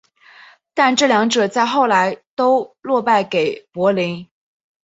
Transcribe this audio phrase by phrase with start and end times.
[0.73, 4.27] 但这两者在后来都落败给柏林。